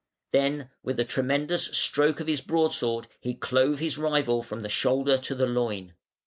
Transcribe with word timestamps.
Then 0.31 0.71
with 0.81 0.99
a 0.99 1.05
tremendous 1.05 1.65
stroke 1.77 2.19
of 2.19 2.25
his 2.25 2.41
broadsword 2.41 3.05
he 3.19 3.35
clove 3.35 3.77
his 3.77 3.99
rival 3.99 4.41
from 4.41 4.61
the 4.61 4.67
shoulder 4.69 5.15
to 5.19 5.35
the 5.35 5.45
loin. 5.45 5.93